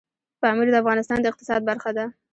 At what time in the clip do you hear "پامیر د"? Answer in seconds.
0.41-0.75